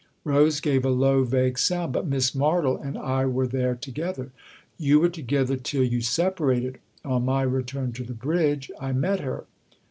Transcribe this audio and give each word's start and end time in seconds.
Rose 0.23 0.59
gave 0.61 0.83
a 0.83 0.89
low, 0.89 1.23
vague 1.23 1.59
sound." 1.59 1.93
But 1.93 2.07
Miss 2.07 2.31
Martle 2.31 2.83
and 2.83 2.97
I 2.97 3.27
were 3.27 3.45
there 3.45 3.75
together." 3.75 4.31
"You 4.79 4.99
were 4.99 5.09
together 5.09 5.57
till 5.57 5.83
you 5.83 6.01
separated. 6.01 6.79
On 7.05 7.23
my 7.23 7.43
return 7.43 7.91
to 7.93 8.03
the 8.03 8.15
bridge 8.15 8.71
I 8.79 8.93
met 8.93 9.19
her." 9.19 9.45